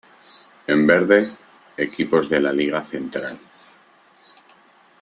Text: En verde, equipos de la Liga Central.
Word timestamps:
En 0.65 0.87
verde, 0.87 1.29
equipos 1.77 2.27
de 2.27 2.41
la 2.41 2.51
Liga 2.51 2.81
Central. 2.81 3.37